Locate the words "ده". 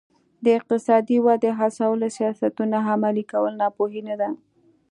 4.21-4.29